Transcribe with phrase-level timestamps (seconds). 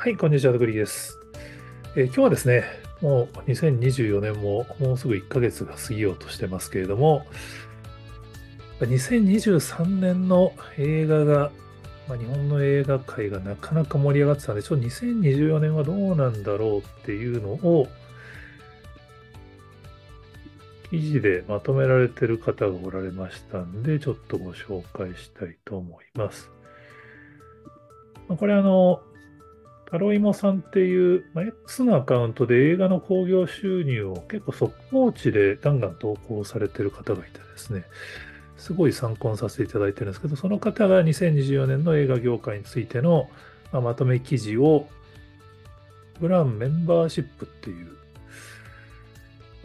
[0.00, 1.18] はい、こんにちは、グリーです、
[1.96, 2.62] えー、今日はですね、
[3.00, 7.26] もう2024年ももうすぐ1ヶ月が過ぎようとしてますけれども、
[8.78, 11.50] 2023年の映画が、
[12.08, 17.88] まあ、日本の映画界がなかなか盛り上がってたんで、ちょっと2024年はどうなんだろうっていうのを、
[20.90, 26.52] 記事でまとめられてる方がおられましたんで、ちょっとご紹介したいと思います。
[28.28, 29.02] これあの、
[29.90, 37.84] タロイモさんっていう、まあ、X のアカウントで映画の興行収入を結構速報値でガンガン投稿されてる方がいてですね、
[38.58, 43.30] すごい参考にさせていただいてるんですけど、その方が2024年の映画業界についての、
[43.72, 44.88] ま、まとめ記事を、
[46.20, 47.88] ブランメンバーシップっていう、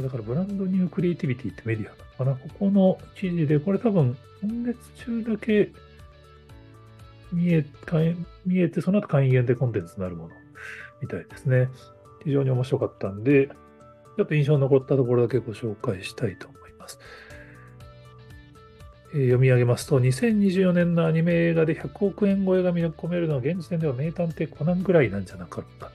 [0.00, 2.48] だからブランドニュークリエイティビティってメディアなのかな？
[2.48, 5.70] ここの記事で、これ多分今月中だけ
[7.32, 7.64] 見え
[8.46, 10.34] 見えて、その後会員限定コンテンツになるもの
[11.00, 11.68] みたいですね。
[12.24, 13.48] 非常に面白かったんで、
[14.16, 16.98] ちょっと印象に残ったところだけご紹介したいと思います。
[19.14, 25.90] えー、読み上げますと、2024年のアニメ映画で100億円超えが見込めるのは現時点では名探偵コナンぐらいなんじゃなかったっ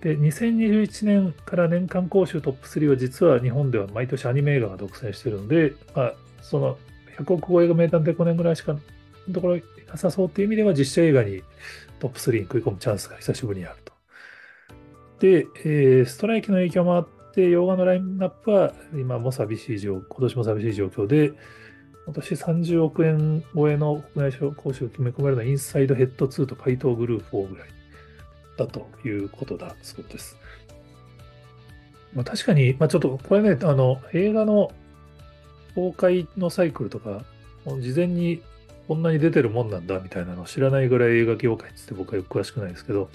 [0.00, 0.16] ていう。
[0.16, 6.78] で、2021年から年間講習トップ3は実は日本では毎年アニメ映画が独占しているので、まあ、その
[7.18, 8.76] 100億超えが名探偵コナンぐらいしか
[9.32, 11.42] ところなさそうっていう意味では実写映画に
[11.98, 13.92] トップ3に食い込むチャンスが久しぶりにあると。
[15.20, 21.32] で、えー、ストライキの影響もあって、洋画のラインナップは今も寂しい状況、今年も寂しい状況で、
[22.06, 27.68] 今年30億円超えの国内講習を決め込めるのはインサイドヘッド2と怪盗グループ4ぐらい
[28.56, 30.36] だということだそうです。
[32.14, 34.72] まあ、確かに、まあ、ちょっとこれね、あの映画の
[35.74, 37.24] 公開のサイクルとか、
[37.64, 38.42] 事前に
[38.88, 43.08] こんなに出てるもんなんだみたいなのを知らないぐらい映画業界について僕はよく詳しくないですけど、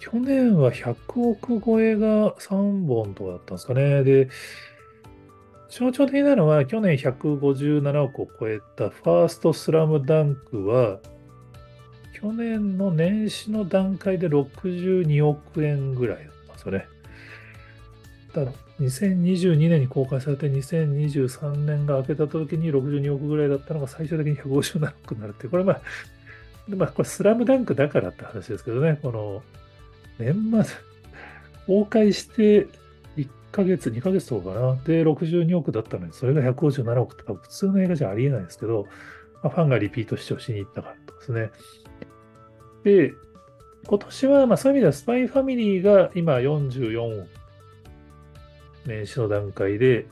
[0.00, 4.04] 去年は100億超えが3本とかだったんですかね。
[4.04, 4.28] で、
[5.70, 10.98] 象徴的なのは去年157億を超えたファーストスラムダンクは、
[12.12, 16.86] 去年の年始の段階で62億円ぐらいだったんですよね。
[18.34, 25.80] だ2022年に公開されて2023年が明けた時に62億ぐらいだったのが最終的に157億になるっていう、これまあ、
[26.68, 29.42] まあ、これスラムダンクだからって話ですけどね、この
[30.18, 30.76] 年末、
[31.66, 32.66] 公開して
[33.16, 34.74] 1ヶ月、2ヶ月とかかな。
[34.84, 38.88] で、62億だったのに、それが157億って普通の映画じゃありえないですけど、
[39.42, 41.50] まあ、ファンがリピート視聴しに行ったからですね。
[42.82, 43.12] で、
[43.86, 47.43] 今年はまあそういう意味ではスパイファミリーが今44億
[48.86, 50.06] 年始の段階で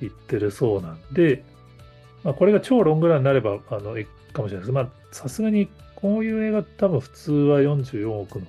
[0.00, 1.44] 行ってるそうなんで、
[2.24, 4.72] まあ、これが超ロングランになれば、あの、いかもしれないです。
[4.72, 8.46] まあ、さすがにこういう映画多分普通は44億の、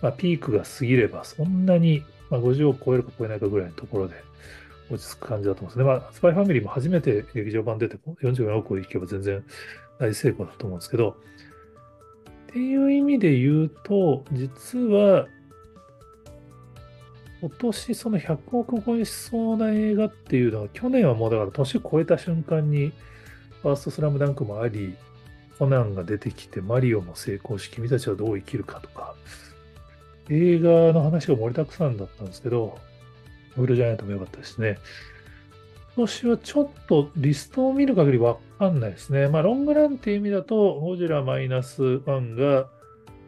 [0.00, 4.14] まあ、ピークが過ぎればそんなに、まあ、50億超えるか超えないかぐらいのところで
[4.90, 5.84] 落ち着く感じだと思うんですね。
[5.84, 9.44] まあ、スパイファミリーも初めて劇場版出て44億いけば全然
[9.98, 11.16] 大成功だと思うんですけど、
[12.50, 15.26] っていう意味で言うと、実は
[17.48, 22.92] 今年その100億超えしそうな映画っていうのは、去年はもうだから年超えた瞬間に、
[23.62, 24.94] ファーストスラムダンクもあり、
[25.58, 29.14] コナンが出てきて、マリオも成功し、君たちはどう生きるかとか、
[30.30, 32.78] 映画の話が盛りだくさんだったんですけど、
[33.56, 34.78] ブルージャイアントも良かったですね。
[35.96, 39.28] 今年はちょっとリストを見る限りわかんないですね。
[39.28, 42.68] まあ、ロングランっていう意味だと、ゴジラマイナス1が、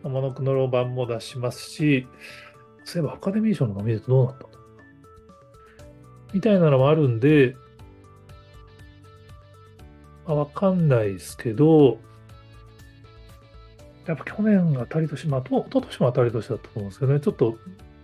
[0.02, 2.06] モノクノロ版も出しますし、
[2.86, 4.46] そういえばアカデミー賞のノミネートどうなった
[6.32, 7.56] みたいなのもあるんで、
[10.24, 11.98] まあ、わかんないですけど、
[14.06, 17.58] やっぱ去年当たり年、まあ、おと、と年も当たり年だったと思うんですけどね、ちょっと、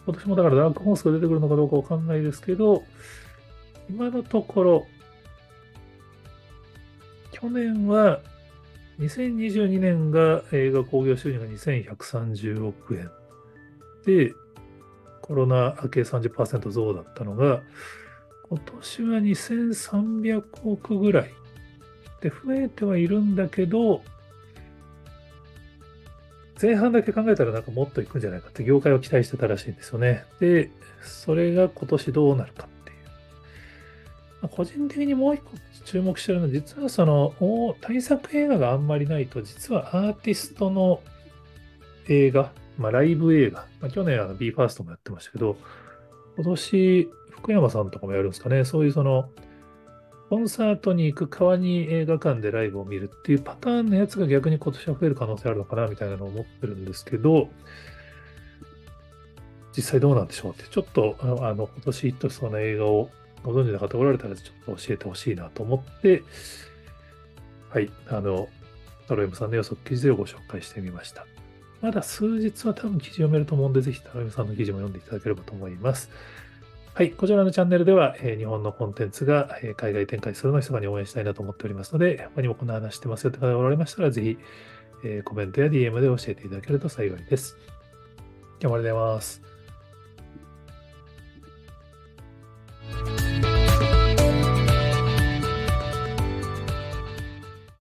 [0.05, 2.83] 今年もだからダークホースが出てくるのかどうかわかんないですけど、
[3.89, 4.87] 今のところ、
[7.31, 8.21] 去年は、
[8.99, 13.11] 2022年が映画興行収入が2130億円。
[14.05, 14.35] で、
[15.23, 17.63] コロナ明け30%増だったのが、
[18.51, 21.33] 今年は2300億ぐらい
[22.21, 24.03] で増えてはいるんだけど、
[26.61, 30.25] 前半だけ考えたらなんかもっといくんじゃないかって業界は期待してたらしいんですよね。
[30.39, 30.71] で、
[31.03, 32.97] それが今年どうなるかっていう。
[34.43, 35.53] まあ、個人的にもう一個
[35.85, 37.35] 注目してるのは、実はその
[37.81, 41.01] 対策映画があんまりないと、実はアーティストの
[42.09, 45.57] 映画まあ、ライブ映画、まあ、去年あの BE:FIRST もやってましたけど、
[46.37, 49.29] 今年福山さんとかもやるんですかね、そういうその
[50.31, 57.51] コンサートに行く川に映画館でライブを見るっていうパターンのやつが逆に今年は増える可能性あるのかなみたいなのを思ってるんですけど、
[59.77, 63.11] 実際どうなんでしょうって、ちょっとあの今年ヒットしそうな映画を
[63.43, 66.23] ご存知の方おられたらちょっと教えてほしいなと思って、
[67.71, 68.49] はい、あの、
[69.09, 71.27] タロエムさんの予測記事でご紹介してみました。
[71.83, 76.11] まだ数日は多分記事読めると思うんで、ぜひタロエムさんの記事も読んでいただければと思います。
[76.95, 84.39] はい、こちらのチャンネルでは、えー、日本のコンテンツが、えー、海外展開するのを密かに応援したいなと思っておりますので、他にもこんな話してますよって方がおられましたら、ぜひ、
[85.05, 87.57] えー、コメントや DM で教えていただけると幸いです。
[88.61, 89.52] 今日もありがとうございます。